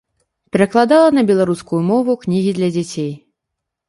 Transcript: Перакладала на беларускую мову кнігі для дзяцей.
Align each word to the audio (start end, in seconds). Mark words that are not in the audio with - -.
Перакладала 0.55 1.09
на 1.17 1.23
беларускую 1.29 1.81
мову 1.89 2.15
кнігі 2.23 2.55
для 2.61 2.71
дзяцей. 2.77 3.13